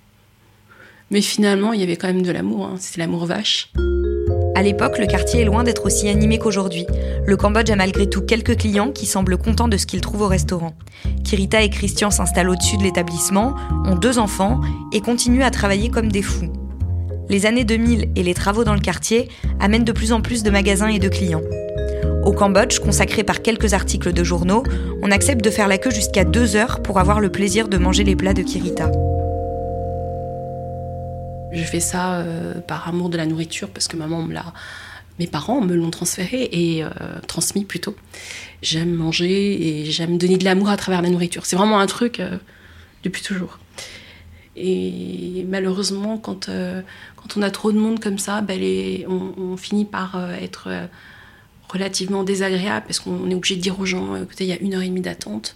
Mais 1.10 1.22
finalement, 1.22 1.72
il 1.72 1.81
y 1.81 1.82
avait 1.82 1.96
quand 1.96 2.08
même 2.08 2.22
de 2.22 2.31
l'amour, 2.31 2.66
hein. 2.66 2.75
c'était 2.78 3.00
l'amour 3.00 3.25
vache. 3.26 3.72
À 4.55 4.62
l'époque, 4.62 4.99
le 4.99 5.06
quartier 5.06 5.40
est 5.40 5.44
loin 5.44 5.62
d'être 5.62 5.87
aussi 5.87 6.08
animé 6.08 6.38
qu'aujourd'hui. 6.38 6.84
Le 7.25 7.37
Cambodge 7.37 7.70
a 7.70 7.76
malgré 7.76 8.10
tout 8.10 8.22
quelques 8.22 8.56
clients 8.56 8.90
qui 8.90 9.06
semblent 9.06 9.38
contents 9.38 9.69
de 9.69 9.76
ce 9.76 9.87
qu'ils 9.87 10.00
trouvent 10.00 10.22
au 10.22 10.26
restaurant. 10.26 10.75
Kirita 11.25 11.62
et 11.62 11.70
Christian 11.70 12.10
s'installent 12.10 12.50
au-dessus 12.50 12.76
de 12.76 12.82
l'établissement, 12.82 13.55
ont 13.87 13.94
deux 13.94 14.19
enfants 14.19 14.60
et 14.93 15.00
continuent 15.00 15.44
à 15.44 15.50
travailler 15.50 15.90
comme 15.90 16.10
des 16.10 16.22
fous. 16.22 16.52
Les 17.28 17.46
années 17.46 17.64
2000 17.64 18.11
et 18.16 18.22
les 18.22 18.34
travaux 18.34 18.64
dans 18.64 18.75
le 18.75 18.81
quartier 18.81 19.28
amènent 19.61 19.84
de 19.84 19.93
plus 19.93 20.12
en 20.12 20.20
plus 20.20 20.43
de 20.43 20.50
magasins 20.50 20.88
et 20.88 20.99
de 20.99 21.08
clients. 21.08 21.43
Au 22.25 22.32
Cambodge, 22.32 22.81
consacré 22.81 23.22
par 23.22 23.43
quelques 23.43 23.75
articles 23.75 24.12
de 24.12 24.25
journaux, 24.25 24.64
on 25.02 25.11
accepte 25.11 25.44
de 25.44 25.50
faire 25.50 25.69
la 25.69 25.78
queue 25.78 25.90
jusqu'à 25.90 26.25
deux 26.25 26.56
heures 26.56 26.82
pour 26.82 26.99
avoir 26.99 27.20
le 27.20 27.31
plaisir 27.31 27.69
de 27.69 27.78
manger 27.78 28.04
les 28.04 28.16
plats 28.16 28.34
de 28.34 28.43
Kirita. 28.43 28.90
Je 31.52 31.62
fais 31.62 31.80
ça 31.80 32.16
euh, 32.16 32.60
par 32.60 32.88
amour 32.88 33.08
de 33.08 33.16
la 33.16 33.26
nourriture 33.26 33.70
parce 33.70 33.88
que 33.88 33.96
maman 33.96 34.22
me 34.22 34.34
l'a, 34.34 34.52
mes 35.18 35.26
parents 35.26 35.60
me 35.60 35.74
l'ont 35.74 35.90
transféré 35.90 36.48
et 36.52 36.84
euh, 36.84 36.88
transmis 37.26 37.64
plutôt. 37.64 37.96
J'aime 38.62 38.92
manger 38.92 39.80
et 39.80 39.84
j'aime 39.86 40.18
donner 40.18 40.37
de 40.37 40.44
l'amour 40.44 40.68
à 40.68 40.76
travers 40.76 41.02
la 41.02 41.11
nourriture. 41.11 41.46
C'est 41.46 41.56
vraiment 41.56 41.80
un 41.80 41.87
truc 41.87 42.20
euh, 42.20 42.37
depuis 43.02 43.23
toujours. 43.23 43.58
Et 44.56 45.46
malheureusement, 45.49 46.18
quand, 46.18 46.50
quand 47.14 47.37
on 47.37 47.42
a 47.42 47.50
trop 47.52 47.70
de 47.70 47.78
monde 47.78 48.00
comme 48.00 48.18
ça, 48.18 48.40
ben 48.40 48.61
on, 49.06 49.56
finit 49.56 49.84
par 49.84 50.20
être 50.42 50.68
relativement 51.68 52.25
désagréable 52.25 52.84
parce 52.88 52.99
qu'on 52.99 53.30
est 53.30 53.37
obligé 53.37 53.54
de 53.54 53.61
dire 53.61 53.78
aux 53.78 53.87
gens, 53.87 54.16
écoutez, 54.16 54.42
il 54.42 54.50
y 54.50 54.52
a 54.52 54.58
une 54.58 54.75
heure 54.75 54.82
et 54.82 54.88
demie 54.88 55.00
d'attente. 55.00 55.54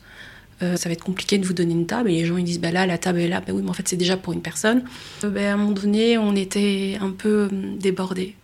Euh, 0.62 0.76
ça 0.76 0.88
va 0.88 0.92
être 0.92 1.04
compliqué 1.04 1.38
de 1.38 1.46
vous 1.46 1.54
donner 1.54 1.72
une 1.72 1.86
table. 1.86 2.10
Et 2.10 2.16
les 2.16 2.24
gens 2.24 2.36
ils 2.36 2.44
disent 2.44 2.60
bah 2.60 2.70
là 2.70 2.86
la 2.86 2.98
table 2.98 3.20
est 3.20 3.28
là, 3.28 3.40
bah 3.40 3.52
oui 3.52 3.62
mais 3.62 3.70
en 3.70 3.72
fait 3.72 3.88
c'est 3.88 3.96
déjà 3.96 4.16
pour 4.16 4.32
une 4.32 4.42
personne. 4.42 4.84
Euh, 5.24 5.30
bah, 5.30 5.50
à 5.50 5.54
un 5.54 5.56
moment 5.56 5.72
donné 5.72 6.18
on 6.18 6.34
était 6.36 6.98
un 7.00 7.10
peu 7.10 7.48
hum, 7.50 7.78
débordés. 7.78 8.36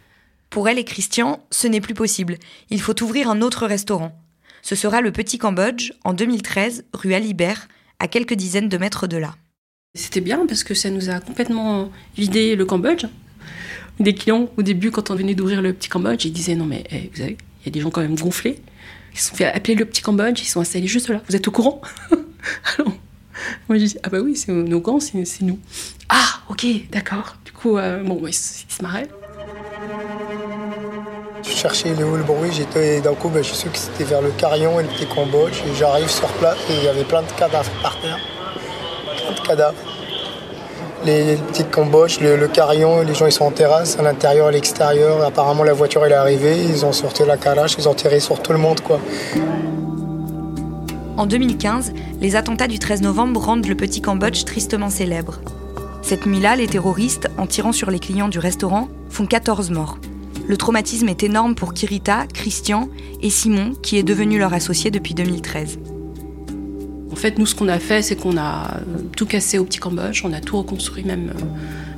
Pour 0.50 0.68
elle 0.68 0.78
et 0.78 0.84
Christian, 0.84 1.44
ce 1.50 1.66
n'est 1.66 1.80
plus 1.80 1.94
possible. 1.94 2.38
Il 2.70 2.80
faut 2.80 3.02
ouvrir 3.02 3.30
un 3.30 3.42
autre 3.42 3.66
restaurant. 3.66 4.18
Ce 4.62 4.74
sera 4.74 5.00
le 5.00 5.12
Petit 5.12 5.38
Cambodge 5.38 5.92
en 6.04 6.14
2013, 6.14 6.84
rue 6.94 7.14
Alibert, 7.14 7.68
à 7.98 8.08
quelques 8.08 8.34
dizaines 8.34 8.68
de 8.68 8.78
mètres 8.78 9.06
de 9.06 9.18
là. 9.18 9.36
C'était 9.94 10.20
bien 10.20 10.46
parce 10.46 10.64
que 10.64 10.74
ça 10.74 10.90
nous 10.90 11.10
a 11.10 11.20
complètement 11.20 11.90
vidé 12.16 12.56
le 12.56 12.64
Cambodge. 12.64 13.06
Des 14.00 14.14
clients, 14.14 14.48
au 14.56 14.62
début, 14.62 14.90
quand 14.90 15.10
on 15.10 15.14
venait 15.14 15.34
d'ouvrir 15.34 15.60
le 15.60 15.72
Petit 15.72 15.88
Cambodge, 15.88 16.24
ils 16.24 16.32
disaient 16.32 16.54
non 16.54 16.64
mais 16.64 16.84
eh, 16.90 17.10
vous 17.12 17.18
savez, 17.18 17.36
il 17.60 17.66
y 17.66 17.68
a 17.68 17.72
des 17.72 17.80
gens 17.80 17.90
quand 17.90 18.00
même 18.00 18.16
gonflés. 18.16 18.58
Ils 19.18 19.20
se 19.20 19.30
sont 19.30 19.34
fait 19.34 19.46
appeler 19.46 19.74
le 19.74 19.84
petit 19.84 20.00
Cambodge, 20.00 20.40
ils 20.40 20.44
sont 20.44 20.60
installés 20.60 20.86
juste 20.86 21.08
là. 21.08 21.20
Vous 21.28 21.34
êtes 21.34 21.48
au 21.48 21.50
courant 21.50 21.80
Alors, 22.78 22.92
moi 23.68 23.76
je 23.76 23.84
dis 23.84 23.96
ah 24.04 24.10
bah 24.10 24.18
oui, 24.20 24.36
c'est 24.36 24.52
nos 24.52 24.78
gants, 24.78 25.00
c'est 25.00 25.42
nous. 25.42 25.58
Ah 26.08 26.24
ok, 26.48 26.64
d'accord. 26.92 27.34
Du 27.44 27.50
coup, 27.50 27.78
euh, 27.78 28.00
bon, 28.04 28.22
ils, 28.28 28.32
se 28.32 28.80
marraient. 28.80 29.08
Je 31.42 31.48
cherchais 31.50 31.96
le, 31.96 32.16
le 32.16 32.22
bruit, 32.22 32.52
j'étais 32.52 33.00
d'un 33.00 33.14
coup, 33.14 33.28
bah, 33.28 33.42
je 33.42 33.52
sais 33.54 33.68
que 33.68 33.76
c'était 33.76 34.04
vers 34.04 34.22
le 34.22 34.30
Carillon 34.30 34.78
et 34.78 34.84
le 34.84 34.88
petit 34.88 35.06
Cambodge. 35.06 35.62
J'arrive 35.76 36.08
sur 36.08 36.28
place 36.34 36.58
et 36.70 36.74
il 36.74 36.84
y 36.84 36.88
avait 36.88 37.02
plein 37.02 37.22
de 37.22 37.32
cadavres 37.32 37.72
par 37.82 38.00
terre. 38.00 38.20
Plein 39.16 39.34
de 39.34 39.48
cadavres 39.48 39.87
les, 41.04 41.36
petites 41.36 41.70
camboches, 41.70 42.20
le, 42.20 42.48
carillon, 42.48 43.02
les 43.02 43.14
gens 43.14 43.26
ils 43.26 43.32
sont 43.32 43.44
en 43.44 43.50
terrasse, 43.50 43.98
à 43.98 44.02
l'intérieur, 44.02 44.48
à 44.48 44.50
l'extérieur. 44.50 45.22
Apparemment 45.22 45.64
la 45.64 45.72
voiture 45.72 46.04
elle 46.04 46.12
est 46.12 46.16
arrivée, 46.16 46.56
ils 46.62 46.84
ont 46.84 46.92
sorti 46.92 47.24
la 47.26 47.36
calache, 47.36 47.76
ils 47.78 47.88
ont 47.88 47.94
tiré 47.94 48.20
sur 48.20 48.40
tout 48.42 48.52
le 48.52 48.58
monde 48.58 48.80
quoi. 48.80 49.00
En 51.16 51.26
2015, 51.26 51.92
les 52.20 52.36
attentats 52.36 52.68
du 52.68 52.78
13 52.78 53.02
novembre 53.02 53.40
rendent 53.40 53.66
le 53.66 53.74
petit 53.74 54.00
Cambodge 54.00 54.44
tristement 54.44 54.88
célèbre. 54.88 55.40
Cette 56.02 56.26
nuit-là, 56.26 56.54
les 56.54 56.68
terroristes, 56.68 57.28
en 57.38 57.46
tirant 57.46 57.72
sur 57.72 57.90
les 57.90 57.98
clients 57.98 58.28
du 58.28 58.38
restaurant, 58.38 58.88
font 59.10 59.26
14 59.26 59.70
morts. 59.70 59.98
Le 60.46 60.56
traumatisme 60.56 61.08
est 61.08 61.24
énorme 61.24 61.54
pour 61.54 61.74
Kirita, 61.74 62.26
Christian 62.32 62.88
et 63.20 63.30
Simon, 63.30 63.72
qui 63.82 63.98
est 63.98 64.02
devenu 64.02 64.38
leur 64.38 64.54
associé 64.54 64.90
depuis 64.90 65.12
2013. 65.12 65.78
En 67.18 67.20
fait, 67.20 67.36
nous, 67.36 67.46
ce 67.46 67.56
qu'on 67.56 67.66
a 67.66 67.80
fait, 67.80 68.00
c'est 68.00 68.14
qu'on 68.14 68.38
a 68.38 68.76
tout 69.16 69.26
cassé 69.26 69.58
au 69.58 69.64
petit 69.64 69.80
Cambodge, 69.80 70.22
on 70.24 70.32
a 70.32 70.40
tout 70.40 70.56
reconstruit, 70.56 71.02
même, 71.02 71.32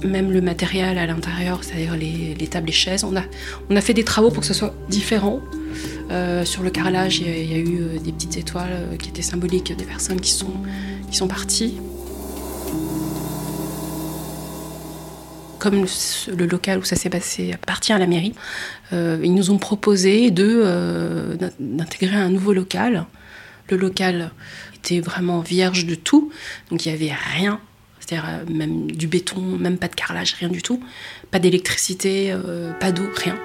euh, 0.02 0.22
le 0.22 0.40
matériel 0.40 0.96
à 0.96 1.04
l'intérieur, 1.04 1.62
c'est-à-dire 1.62 1.94
les, 1.94 2.46
tables 2.46 2.70
et 2.70 2.72
chaises. 2.72 3.04
On 3.04 3.14
a, 3.14 3.80
fait 3.82 3.92
des 3.92 4.02
travaux 4.02 4.30
pour 4.30 4.40
que 4.40 4.46
ce 4.46 4.54
soit 4.54 4.72
différent. 4.88 5.40
Euh, 6.10 6.46
sur 6.46 6.62
le 6.62 6.70
carrelage, 6.70 7.18
il 7.18 7.26
y, 7.26 7.54
a, 7.54 7.58
eu 7.58 7.82
euh, 7.82 7.98
des 7.98 8.12
petites 8.12 8.38
étoiles 8.38 8.96
qui 8.98 9.10
étaient 9.10 9.20
symboliques 9.20 9.76
des 9.76 9.84
personnes 9.84 10.22
qui 10.22 10.32
sont, 10.32 11.28
parties. 11.28 11.74
Comme 15.58 15.84
le, 16.34 16.46
local 16.46 16.78
où 16.78 16.84
ça 16.84 16.96
s'est 16.96 17.10
passé 17.10 17.52
appartient 17.52 17.92
à 17.92 17.98
la 17.98 18.06
mairie, 18.06 18.32
ils 18.90 19.34
nous 19.34 19.50
ont 19.50 19.58
proposé 19.58 20.30
d'intégrer 20.30 22.16
un 22.16 22.30
nouveau 22.30 22.54
local. 22.54 23.04
Le 23.70 23.76
local 23.76 24.32
était 24.76 25.00
vraiment 25.00 25.40
vierge 25.40 25.86
de 25.86 25.94
tout. 25.94 26.32
Donc 26.70 26.84
il 26.84 26.88
n'y 26.88 26.94
avait 26.94 27.14
rien, 27.34 27.60
c'est-à-dire 28.00 28.28
euh, 28.28 28.52
même 28.52 28.90
du 28.90 29.06
béton, 29.06 29.40
même 29.40 29.78
pas 29.78 29.88
de 29.88 29.94
carrelage, 29.94 30.34
rien 30.34 30.48
du 30.48 30.62
tout. 30.62 30.82
Pas 31.30 31.38
d'électricité, 31.38 32.32
euh, 32.32 32.72
pas 32.72 32.92
d'eau, 32.92 33.08
rien. 33.14 33.38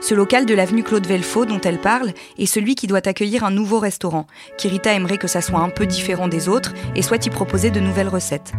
Ce 0.00 0.14
local 0.14 0.46
de 0.46 0.54
l'avenue 0.54 0.84
Claude 0.84 1.06
Velfaux 1.06 1.44
dont 1.44 1.60
elle 1.60 1.78
parle 1.78 2.12
est 2.38 2.46
celui 2.46 2.76
qui 2.76 2.86
doit 2.86 3.06
accueillir 3.08 3.42
un 3.42 3.50
nouveau 3.50 3.80
restaurant. 3.80 4.26
Kirita 4.56 4.92
aimerait 4.92 5.18
que 5.18 5.26
ça 5.26 5.40
soit 5.40 5.58
un 5.58 5.70
peu 5.70 5.86
différent 5.86 6.28
des 6.28 6.48
autres 6.48 6.72
et 6.94 7.02
soit 7.02 7.26
y 7.26 7.30
proposer 7.30 7.70
de 7.70 7.80
nouvelles 7.80 8.08
recettes. 8.08 8.52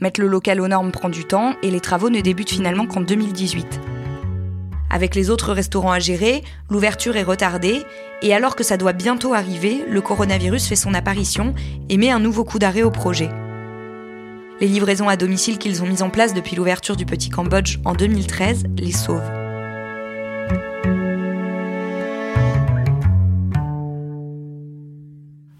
Mettre 0.00 0.20
le 0.20 0.26
local 0.26 0.60
aux 0.60 0.68
normes 0.68 0.90
prend 0.90 1.10
du 1.10 1.24
temps 1.24 1.54
et 1.62 1.70
les 1.70 1.80
travaux 1.80 2.10
ne 2.10 2.20
débutent 2.20 2.50
finalement 2.50 2.86
qu'en 2.86 3.00
2018. 3.00 3.97
Avec 4.90 5.14
les 5.14 5.28
autres 5.28 5.52
restaurants 5.52 5.92
à 5.92 5.98
gérer, 5.98 6.42
l'ouverture 6.70 7.16
est 7.16 7.22
retardée, 7.22 7.82
et 8.22 8.34
alors 8.34 8.56
que 8.56 8.64
ça 8.64 8.76
doit 8.76 8.94
bientôt 8.94 9.34
arriver, 9.34 9.84
le 9.88 10.00
coronavirus 10.00 10.66
fait 10.66 10.76
son 10.76 10.94
apparition 10.94 11.54
et 11.88 11.98
met 11.98 12.10
un 12.10 12.20
nouveau 12.20 12.44
coup 12.44 12.58
d'arrêt 12.58 12.82
au 12.82 12.90
projet. 12.90 13.28
Les 14.60 14.66
livraisons 14.66 15.08
à 15.08 15.16
domicile 15.16 15.58
qu'ils 15.58 15.82
ont 15.82 15.86
mises 15.86 16.02
en 16.02 16.10
place 16.10 16.34
depuis 16.34 16.56
l'ouverture 16.56 16.96
du 16.96 17.06
Petit 17.06 17.28
Cambodge 17.30 17.78
en 17.84 17.92
2013 17.92 18.64
les 18.76 18.92
sauvent. 18.92 19.30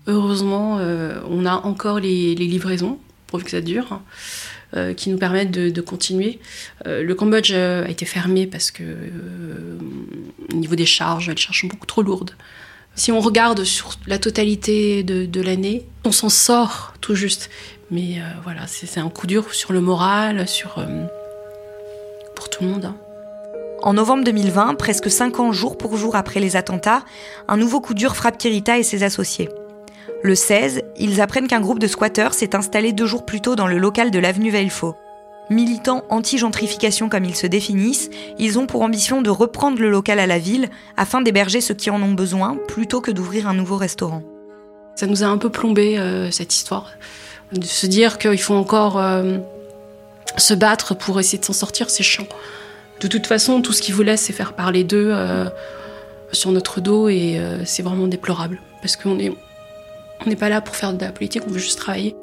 Heureusement, 0.07 0.79
euh, 0.79 1.21
on 1.29 1.45
a 1.45 1.53
encore 1.53 2.01
les, 2.01 2.35
les 2.35 2.47
livraisons, 2.47 2.99
pourvu 3.27 3.45
que 3.45 3.51
ça 3.51 3.61
dure. 3.61 4.01
Euh, 4.77 4.93
qui 4.93 5.09
nous 5.09 5.17
permettent 5.17 5.51
de, 5.51 5.81
continuer. 5.81 6.41
Euh, 6.87 7.03
le 7.03 7.15
Cambodge 7.15 7.53
euh, 7.55 7.87
a 7.87 7.89
été 7.89 8.05
fermé 8.05 8.47
parce 8.47 8.71
que, 8.71 8.83
au 10.53 10.55
niveau 10.55 10.75
des 10.75 10.85
charges, 10.85 11.31
les 11.31 11.37
charges 11.39 11.63
sont 11.63 11.69
beaucoup 11.69 11.87
trop 11.87 12.03
lourdes. 12.03 12.33
Si 12.95 13.11
on 13.11 13.21
regarde 13.21 13.65
sur 13.65 13.95
la 14.07 14.19
totalité 14.19 15.03
de, 15.03 15.41
l'année, 15.41 15.87
on 16.05 16.13
s'en 16.13 16.29
sort 16.29 16.93
tout 17.01 17.15
juste. 17.15 17.49
Mais 17.91 18.17
voilà, 18.43 18.67
c'est 18.67 19.01
un 19.01 19.09
coup 19.09 19.27
dur 19.27 19.55
sur 19.55 19.73
le 19.73 19.81
moral, 19.81 20.47
sur, 20.47 20.85
pour 22.37 22.51
tout 22.51 22.65
le 22.65 22.69
monde. 22.69 22.85
Hein. 22.85 22.97
En 23.83 23.95
novembre 23.95 24.25
2020, 24.25 24.75
presque 24.75 25.11
5 25.11 25.41
ans 25.41 25.53
jour 25.53 25.79
pour 25.79 25.97
jour 25.97 26.15
après 26.15 26.41
les 26.41 26.57
attentats, 26.57 27.05
un 27.47 27.57
nouveau 27.57 27.81
coup 27.81 27.95
dur 27.95 28.17
frappe 28.17 28.37
Kirita 28.37 28.77
et 28.77 28.83
ses 28.83 29.03
associés. 29.03 29.49
Le 30.23 30.35
16, 30.35 30.83
ils 30.99 31.21
apprennent 31.21 31.47
qu'un 31.47 31.61
groupe 31.61 31.79
de 31.79 31.87
squatteurs 31.87 32.35
s'est 32.35 32.57
installé 32.57 32.93
deux 32.93 33.07
jours 33.07 33.25
plus 33.25 33.41
tôt 33.41 33.57
dans 33.57 33.67
le 33.67 33.79
local 33.79 34.11
de 34.11 34.19
l'avenue 34.19 34.50
Velfo. 34.50 34.95
Militants 35.50 36.05
anti-gentrification 36.11 37.09
comme 37.09 37.25
ils 37.25 37.37
se 37.37 37.47
définissent, 37.47 38.11
ils 38.38 38.59
ont 38.59 38.67
pour 38.67 38.83
ambition 38.83 39.23
de 39.23 39.31
reprendre 39.31 39.81
le 39.81 39.88
local 39.88 40.19
à 40.19 40.27
la 40.27 40.38
ville 40.38 40.69
afin 40.99 41.23
d'héberger 41.23 41.62
ceux 41.62 41.75
qui 41.75 41.88
en 41.88 42.03
ont 42.03 42.12
besoin 42.12 42.59
plutôt 42.69 43.00
que 43.00 43.11
d'ouvrir 43.11 43.49
un 43.49 43.55
nouveau 43.55 43.77
restaurant. 43.77 44.23
Ça 44.95 45.07
nous 45.07 45.23
a 45.23 45.27
un 45.27 45.38
peu 45.38 45.49
plombé 45.49 45.99
euh, 45.99 46.31
cette 46.31 46.53
histoire, 46.53 46.91
de 47.53 47.65
se 47.65 47.87
dire 47.87 48.19
qu'il 48.19 48.41
faut 48.41 48.55
encore 48.55 48.99
euh, 48.99 49.38
se 50.37 50.53
battre 50.53 50.95
pour 50.95 51.19
essayer 51.19 51.38
de 51.38 51.45
s'en 51.45 51.55
sortir, 51.55 51.88
c'est 51.88 52.03
chiant. 52.03 52.27
De 53.00 53.07
toute 53.07 53.27
façon, 53.27 53.62
tout 53.62 53.73
ce 53.73 53.81
qu'ils 53.81 53.95
voulaient, 53.95 54.17
c'est 54.19 54.35
faire 54.35 54.53
parler 54.53 54.85
d'eux 54.85 55.11
euh, 55.12 55.47
sur 56.33 56.50
notre 56.50 56.81
dos 56.83 57.09
et 57.09 57.41
c'est 57.65 57.83
vraiment 57.83 58.09
déplorable 58.09 58.61
parce 58.83 58.97
qu'on 58.97 59.19
on 60.25 60.29
n'est 60.29 60.37
pas 60.37 60.49
là 60.49 60.61
pour 60.61 60.77
faire 60.77 60.93
de 60.93 61.05
la 61.05 61.13
politique, 61.13 61.43
on 61.47 61.51
veut 61.51 61.59
juste 61.59 61.79
travailler. 61.79 62.17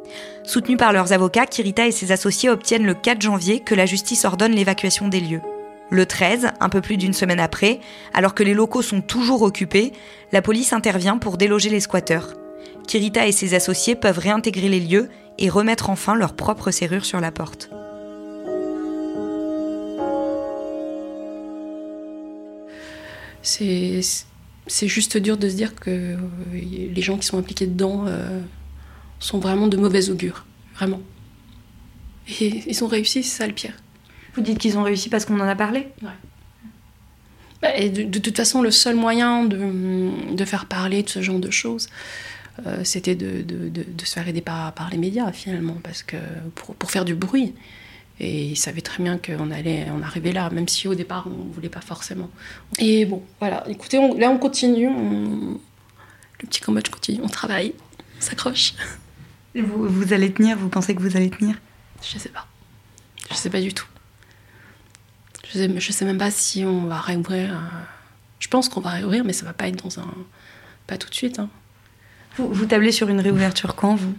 Soutenus 0.43 0.77
par 0.77 0.93
leurs 0.93 1.13
avocats, 1.13 1.45
Kirita 1.45 1.87
et 1.87 1.91
ses 1.91 2.11
associés 2.11 2.49
obtiennent 2.49 2.85
le 2.85 2.93
4 2.93 3.21
janvier 3.21 3.59
que 3.59 3.75
la 3.75 3.85
justice 3.85 4.25
ordonne 4.25 4.53
l'évacuation 4.53 5.07
des 5.07 5.19
lieux. 5.21 5.41
Le 5.89 6.05
13, 6.05 6.49
un 6.59 6.69
peu 6.69 6.81
plus 6.81 6.97
d'une 6.97 7.13
semaine 7.13 7.39
après, 7.39 7.79
alors 8.13 8.33
que 8.33 8.43
les 8.43 8.53
locaux 8.53 8.81
sont 8.81 9.01
toujours 9.01 9.43
occupés, 9.43 9.93
la 10.31 10.41
police 10.41 10.73
intervient 10.73 11.17
pour 11.17 11.37
déloger 11.37 11.69
les 11.69 11.79
squatteurs. 11.79 12.33
Kirita 12.87 13.27
et 13.27 13.31
ses 13.31 13.53
associés 13.53 13.95
peuvent 13.95 14.19
réintégrer 14.19 14.69
les 14.69 14.79
lieux 14.79 15.09
et 15.37 15.49
remettre 15.49 15.89
enfin 15.89 16.15
leur 16.15 16.33
propre 16.33 16.71
serrure 16.71 17.05
sur 17.05 17.19
la 17.19 17.31
porte. 17.31 17.69
C'est 23.41 24.01
c'est 24.67 24.87
juste 24.87 25.17
dur 25.17 25.37
de 25.37 25.49
se 25.49 25.55
dire 25.55 25.75
que 25.75 25.89
euh, 25.89 26.17
les 26.51 27.01
gens 27.01 27.17
qui 27.17 27.25
sont 27.25 27.37
impliqués 27.37 27.67
dedans 27.67 28.05
euh, 28.07 28.41
sont 29.19 29.39
vraiment 29.39 29.67
de 29.67 29.77
mauvais 29.77 30.09
augure, 30.09 30.45
vraiment. 30.75 31.01
Et 32.39 32.63
ils 32.67 32.83
ont 32.83 32.87
réussi, 32.87 33.23
c'est 33.23 33.37
ça 33.37 33.47
le 33.47 33.53
pire. 33.53 33.73
Vous 34.35 34.41
dites 34.41 34.57
qu'ils 34.57 34.77
ont 34.77 34.83
réussi 34.83 35.09
parce 35.09 35.25
qu'on 35.25 35.39
en 35.39 35.47
a 35.47 35.55
parlé 35.55 35.87
Ouais. 36.01 36.09
Bah, 37.61 37.75
et 37.77 37.89
de, 37.89 38.19
toute 38.19 38.35
façon, 38.35 38.61
le 38.61 38.71
seul 38.71 38.95
moyen 38.95 39.45
de, 39.45 40.45
faire 40.45 40.65
parler 40.65 41.03
de 41.03 41.09
ce 41.09 41.21
genre 41.21 41.39
de 41.39 41.49
choses, 41.49 41.87
euh, 42.65 42.83
c'était 42.83 43.15
de, 43.15 43.45
se 44.03 44.13
faire 44.13 44.27
aider 44.27 44.41
par, 44.41 44.73
par, 44.73 44.89
les 44.89 44.97
médias, 44.97 45.31
finalement, 45.31 45.77
parce 45.81 46.03
que 46.03 46.17
pour, 46.55 46.75
pour 46.75 46.91
faire 46.91 47.05
du 47.05 47.15
bruit. 47.15 47.53
Et 48.19 48.45
ils 48.45 48.55
savaient 48.55 48.81
très 48.81 49.03
bien 49.03 49.17
qu'on 49.17 49.51
allait 49.51 49.89
en 49.89 50.01
arriver 50.01 50.31
là, 50.31 50.49
même 50.49 50.67
si 50.67 50.87
au 50.87 50.95
départ 50.95 51.27
on 51.27 51.45
ne 51.45 51.53
voulait 51.53 51.69
pas 51.69 51.81
forcément. 51.81 52.29
Et 52.79 53.05
bon, 53.05 53.21
voilà, 53.39 53.63
écoutez, 53.67 53.97
là 54.17 54.29
on 54.29 54.37
continue, 54.37 54.89
le 54.89 56.47
petit 56.47 56.61
Cambodge 56.61 56.89
continue, 56.89 57.19
on 57.23 57.27
travaille, 57.27 57.73
on 58.17 58.21
s'accroche. 58.21 58.73
Vous, 59.53 59.87
vous 59.87 60.13
allez 60.13 60.31
tenir, 60.31 60.57
vous 60.57 60.69
pensez 60.69 60.95
que 60.95 61.01
vous 61.01 61.17
allez 61.17 61.29
tenir? 61.29 61.55
Je 62.01 62.17
sais 62.17 62.29
pas. 62.29 62.47
Je 63.29 63.35
sais 63.35 63.49
pas 63.49 63.61
du 63.61 63.73
tout. 63.73 63.87
Je 65.47 65.53
sais, 65.53 65.79
je 65.79 65.91
sais 65.91 66.05
même 66.05 66.17
pas 66.17 66.31
si 66.31 66.63
on 66.65 66.85
va 66.85 66.99
réouvrir. 66.99 67.53
Euh, 67.53 67.57
je 68.39 68.47
pense 68.47 68.69
qu'on 68.69 68.81
va 68.81 68.91
réouvrir, 68.91 69.23
mais 69.23 69.33
ça 69.33 69.45
va 69.45 69.53
pas 69.53 69.67
être 69.67 69.81
dans 69.83 69.99
un. 69.99 70.13
Pas 70.87 70.97
tout 70.97 71.09
de 71.09 71.15
suite. 71.15 71.39
Hein. 71.39 71.49
Vous, 72.37 72.47
vous, 72.51 72.65
tablez 72.65 72.91
sur 72.91 73.07
une 73.09 73.21
réouverture 73.21 73.75
quand, 73.75 73.95
vous? 73.95 74.13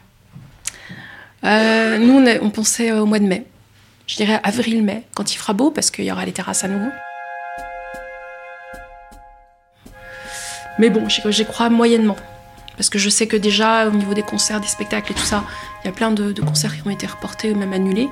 Euh, 1.44 1.98
Nous, 1.98 2.14
on, 2.14 2.46
on 2.46 2.50
pensait 2.50 2.92
au 2.92 3.04
mois 3.06 3.18
de 3.18 3.26
mai 3.26 3.46
je 4.06 4.16
dirais 4.16 4.40
avril-mai, 4.42 5.02
quand 5.14 5.32
il 5.34 5.36
fera 5.36 5.52
beau, 5.52 5.70
parce 5.70 5.90
qu'il 5.90 6.04
y 6.04 6.12
aura 6.12 6.24
les 6.24 6.32
terrasses 6.32 6.64
à 6.64 6.68
nouveau. 6.68 6.90
Mais 10.78 10.90
bon, 10.90 11.08
j'y 11.08 11.44
crois 11.44 11.70
moyennement. 11.70 12.16
Parce 12.76 12.90
que 12.90 12.98
je 12.98 13.08
sais 13.08 13.26
que 13.26 13.36
déjà, 13.36 13.88
au 13.88 13.92
niveau 13.92 14.14
des 14.14 14.22
concerts, 14.22 14.60
des 14.60 14.66
spectacles 14.66 15.12
et 15.12 15.14
tout 15.14 15.22
ça, 15.22 15.44
il 15.82 15.86
y 15.86 15.90
a 15.90 15.92
plein 15.92 16.10
de, 16.10 16.32
concerts 16.42 16.76
qui 16.76 16.86
ont 16.86 16.90
été 16.90 17.06
reportés 17.06 17.52
ou 17.52 17.56
même 17.56 17.72
annulés. 17.72 18.08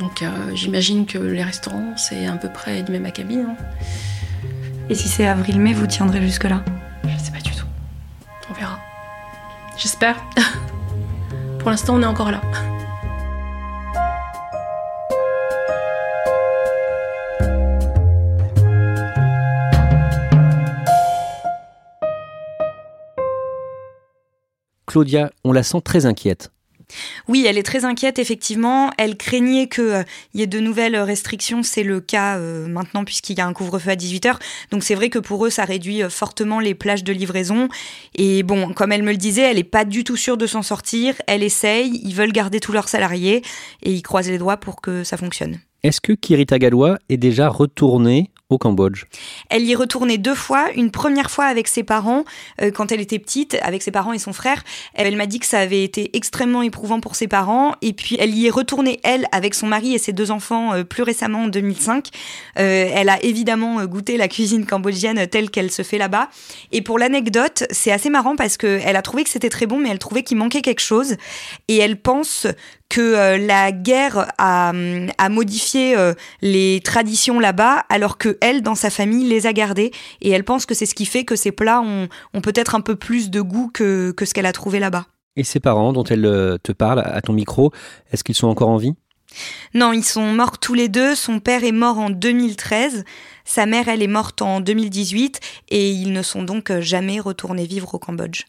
Donc 0.00 0.22
euh, 0.22 0.28
j'imagine 0.54 1.06
que 1.06 1.18
les 1.18 1.42
restaurants, 1.42 1.96
c'est 1.96 2.26
à 2.26 2.32
peu 2.32 2.48
près 2.48 2.82
du 2.82 2.92
même 2.92 3.06
acabit. 3.06 3.38
Hein. 3.38 3.56
Et 4.88 4.94
si 4.94 5.08
c'est 5.08 5.26
avril-mai, 5.26 5.74
vous 5.74 5.86
tiendrez 5.86 6.20
jusque-là? 6.20 6.64
Je 7.04 7.24
sais 7.24 7.30
pas 7.30 7.40
du 7.40 7.50
tout. 7.50 7.66
On 8.50 8.54
verra. 8.54 8.78
J'espère. 9.76 10.16
Pour 11.60 11.70
l'instant, 11.70 11.94
on 11.96 12.02
est 12.02 12.06
encore 12.06 12.30
là. 12.30 12.40
Claudia, 24.88 25.30
on 25.44 25.52
la 25.52 25.62
sent 25.62 25.82
très 25.84 26.06
inquiète. 26.06 26.50
Oui, 27.28 27.44
elle 27.46 27.58
est 27.58 27.62
très 27.62 27.84
inquiète, 27.84 28.18
effectivement. 28.18 28.90
Elle 28.96 29.16
craignait 29.16 29.68
qu'il 29.68 29.84
euh, 29.84 30.02
y 30.34 30.42
ait 30.42 30.46
de 30.46 30.58
nouvelles 30.58 30.96
restrictions. 30.96 31.62
C'est 31.62 31.82
le 31.82 32.00
cas 32.00 32.38
euh, 32.38 32.66
maintenant 32.66 33.04
puisqu'il 33.04 33.36
y 33.36 33.42
a 33.42 33.46
un 33.46 33.52
couvre-feu 33.52 33.90
à 33.90 33.94
18h. 33.94 34.36
Donc 34.70 34.82
c'est 34.82 34.94
vrai 34.94 35.10
que 35.10 35.18
pour 35.18 35.44
eux, 35.44 35.50
ça 35.50 35.64
réduit 35.64 36.02
euh, 36.02 36.08
fortement 36.08 36.60
les 36.60 36.74
plages 36.74 37.04
de 37.04 37.12
livraison. 37.12 37.68
Et 38.14 38.42
bon, 38.42 38.72
comme 38.72 38.92
elle 38.92 39.02
me 39.02 39.10
le 39.10 39.18
disait, 39.18 39.42
elle 39.42 39.56
n'est 39.56 39.64
pas 39.64 39.84
du 39.84 40.02
tout 40.02 40.16
sûre 40.16 40.38
de 40.38 40.46
s'en 40.46 40.62
sortir. 40.62 41.14
Elle 41.26 41.42
essaye, 41.42 42.00
ils 42.02 42.14
veulent 42.14 42.32
garder 42.32 42.58
tous 42.58 42.72
leurs 42.72 42.88
salariés 42.88 43.42
et 43.82 43.92
ils 43.92 44.02
croisent 44.02 44.30
les 44.30 44.38
doigts 44.38 44.56
pour 44.56 44.80
que 44.80 45.04
ça 45.04 45.18
fonctionne. 45.18 45.58
Est-ce 45.82 46.00
que 46.00 46.12
Kirita 46.12 46.58
Galois 46.58 46.98
est 47.08 47.18
déjà 47.18 47.48
retournée 47.48 48.30
au 48.50 48.56
Cambodge 48.56 49.04
Elle 49.50 49.64
y 49.64 49.72
est 49.72 49.76
retournée 49.76 50.16
deux 50.16 50.34
fois. 50.34 50.70
Une 50.74 50.90
première 50.90 51.30
fois 51.30 51.44
avec 51.44 51.68
ses 51.68 51.82
parents, 51.82 52.24
euh, 52.62 52.70
quand 52.70 52.92
elle 52.92 53.00
était 53.00 53.18
petite, 53.18 53.58
avec 53.62 53.82
ses 53.82 53.90
parents 53.90 54.14
et 54.14 54.18
son 54.18 54.32
frère. 54.32 54.64
Elle, 54.94 55.16
m'a 55.16 55.26
dit 55.26 55.38
que 55.38 55.46
ça 55.46 55.58
avait 55.58 55.84
été 55.84 56.16
extrêmement 56.16 56.62
éprouvant 56.62 57.00
pour 57.00 57.14
ses 57.14 57.28
parents. 57.28 57.74
Et 57.82 57.92
puis 57.92 58.16
elle 58.18 58.34
y 58.34 58.46
est 58.46 58.50
retournée, 58.50 59.00
elle, 59.02 59.26
avec 59.32 59.54
son 59.54 59.66
mari 59.66 59.94
et 59.94 59.98
ses 59.98 60.12
deux 60.12 60.30
enfants, 60.30 60.72
euh, 60.72 60.84
plus 60.84 61.02
récemment 61.02 61.44
en 61.44 61.48
2005. 61.48 62.08
Euh, 62.58 62.90
elle 62.94 63.10
a 63.10 63.22
évidemment 63.22 63.84
goûté 63.84 64.16
la 64.16 64.28
cuisine 64.28 64.64
cambodgienne 64.64 65.26
telle 65.26 65.50
qu'elle 65.50 65.70
se 65.70 65.82
fait 65.82 65.98
là-bas. 65.98 66.30
Et 66.72 66.80
pour 66.80 66.98
l'anecdote, 66.98 67.64
c'est 67.70 67.92
assez 67.92 68.08
marrant 68.08 68.34
parce 68.34 68.56
qu'elle 68.56 68.96
a 68.96 69.02
trouvé 69.02 69.24
que 69.24 69.30
c'était 69.30 69.50
très 69.50 69.66
bon, 69.66 69.78
mais 69.78 69.90
elle 69.90 69.98
trouvait 69.98 70.22
qu'il 70.22 70.38
manquait 70.38 70.62
quelque 70.62 70.80
chose. 70.80 71.16
Et 71.68 71.76
elle 71.76 72.00
pense 72.00 72.46
que 72.88 73.00
euh, 73.00 73.38
la 73.38 73.72
guerre 73.72 74.32
a, 74.38 74.72
a 75.18 75.28
modifié 75.28 75.96
euh, 75.96 76.14
les 76.40 76.80
traditions 76.82 77.38
là-bas, 77.38 77.84
alors 77.88 78.18
que 78.18 78.38
elle, 78.40 78.62
dans 78.62 78.74
sa 78.74 78.90
famille, 78.90 79.28
les 79.28 79.46
a 79.46 79.52
gardées. 79.52 79.90
Et 80.20 80.30
elle 80.30 80.44
pense 80.44 80.66
que 80.66 80.74
c'est 80.74 80.86
ce 80.86 80.94
qui 80.94 81.06
fait 81.06 81.24
que 81.24 81.36
ces 81.36 81.52
plats 81.52 81.80
ont, 81.80 82.08
ont 82.34 82.40
peut-être 82.40 82.74
un 82.74 82.80
peu 82.80 82.96
plus 82.96 83.30
de 83.30 83.40
goût 83.40 83.70
que, 83.72 84.12
que 84.12 84.24
ce 84.24 84.34
qu'elle 84.34 84.46
a 84.46 84.52
trouvé 84.52 84.78
là-bas. 84.78 85.06
Et 85.36 85.44
ses 85.44 85.60
parents, 85.60 85.92
dont 85.92 86.04
elle 86.04 86.26
euh, 86.26 86.56
te 86.62 86.72
parle 86.72 87.00
à 87.00 87.20
ton 87.20 87.32
micro, 87.32 87.72
est-ce 88.10 88.24
qu'ils 88.24 88.34
sont 88.34 88.48
encore 88.48 88.70
en 88.70 88.76
vie? 88.76 88.94
Non, 89.74 89.92
ils 89.92 90.04
sont 90.04 90.32
morts 90.32 90.58
tous 90.58 90.74
les 90.74 90.88
deux. 90.88 91.14
Son 91.14 91.38
père 91.38 91.64
est 91.64 91.72
mort 91.72 91.98
en 91.98 92.08
2013. 92.08 93.04
Sa 93.44 93.66
mère, 93.66 93.88
elle 93.88 94.02
est 94.02 94.08
morte 94.08 94.40
en 94.40 94.60
2018. 94.60 95.40
Et 95.68 95.90
ils 95.90 96.12
ne 96.12 96.22
sont 96.22 96.42
donc 96.42 96.72
jamais 96.80 97.20
retournés 97.20 97.66
vivre 97.66 97.94
au 97.94 97.98
Cambodge. 97.98 98.44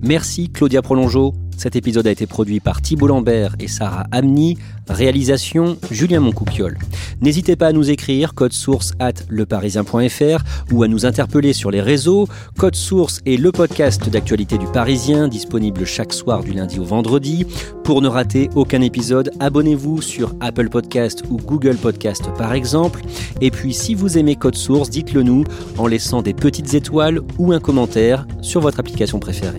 Merci 0.00 0.50
Claudia 0.50 0.80
Prolongeau. 0.80 1.34
Cet 1.58 1.74
épisode 1.74 2.06
a 2.06 2.12
été 2.12 2.28
produit 2.28 2.60
par 2.60 2.80
Thibault 2.80 3.08
Lambert 3.08 3.56
et 3.58 3.66
Sarah 3.66 4.06
Amni. 4.12 4.56
Réalisation 4.88 5.76
Julien 5.90 6.20
Moncouquiole. 6.20 6.78
N'hésitez 7.20 7.56
pas 7.56 7.66
à 7.66 7.72
nous 7.72 7.90
écrire 7.90 8.32
code 8.32 8.52
source 8.52 8.92
at 9.00 9.14
leparisien.fr 9.28 10.72
ou 10.72 10.82
à 10.84 10.88
nous 10.88 11.04
interpeller 11.04 11.52
sur 11.52 11.72
les 11.72 11.80
réseaux. 11.80 12.28
Code 12.56 12.76
source 12.76 13.20
est 13.26 13.36
le 13.36 13.50
podcast 13.50 14.08
d'actualité 14.08 14.56
du 14.56 14.66
Parisien, 14.66 15.26
disponible 15.26 15.84
chaque 15.84 16.12
soir 16.12 16.44
du 16.44 16.52
lundi 16.52 16.78
au 16.78 16.84
vendredi. 16.84 17.44
Pour 17.82 18.02
ne 18.02 18.08
rater 18.08 18.48
aucun 18.54 18.80
épisode, 18.80 19.32
abonnez-vous 19.40 20.00
sur 20.00 20.36
Apple 20.38 20.68
Podcast 20.68 21.24
ou 21.28 21.38
Google 21.38 21.76
Podcast 21.76 22.30
par 22.38 22.52
exemple. 22.52 23.02
Et 23.40 23.50
puis 23.50 23.74
si 23.74 23.96
vous 23.96 24.16
aimez 24.16 24.36
Code 24.36 24.54
Source, 24.54 24.90
dites-le 24.90 25.24
nous 25.24 25.42
en 25.76 25.88
laissant 25.88 26.22
des 26.22 26.34
petites 26.34 26.72
étoiles 26.74 27.20
ou 27.36 27.52
un 27.52 27.60
commentaire 27.60 28.28
sur 28.42 28.60
votre 28.60 28.78
application 28.78 29.18
préférée. 29.18 29.58